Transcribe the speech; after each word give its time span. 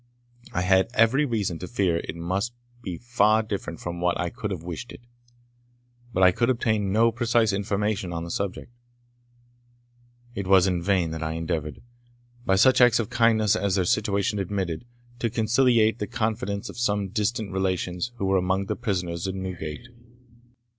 I 0.51 0.63
had 0.63 0.89
every 0.95 1.25
reason 1.25 1.59
to 1.59 1.67
fear 1.67 1.97
it 1.97 2.15
must 2.15 2.53
be 2.81 2.97
far 2.97 3.43
different 3.43 3.79
from 3.79 4.01
what 4.01 4.19
I 4.19 4.31
could 4.31 4.49
have 4.49 4.63
wished 4.63 4.91
it. 4.91 5.01
But 6.11 6.23
I 6.23 6.31
could 6.31 6.49
obtain 6.49 6.91
no 6.91 7.11
precise 7.11 7.53
information 7.53 8.11
on 8.11 8.23
the 8.23 8.31
subject. 8.31 8.71
It 10.33 10.47
was 10.47 10.65
in 10.65 10.81
vain 10.81 11.11
that 11.11 11.21
I 11.21 11.33
endeavoured, 11.33 11.83
by 12.47 12.55
such 12.55 12.81
acts 12.81 12.97
of 12.97 13.11
kindness 13.11 13.55
as 13.55 13.75
their 13.75 13.85
situation 13.85 14.39
admitted, 14.39 14.85
to 15.19 15.29
conciliate 15.29 15.99
the 15.99 16.07
confidence 16.07 16.67
of 16.67 16.79
some 16.79 17.09
distant 17.09 17.51
relations 17.51 18.11
who 18.15 18.25
were 18.25 18.37
among 18.37 18.65
the 18.65 18.75
prisoners 18.75 19.27
in 19.27 19.43
Newgate. 19.43 19.87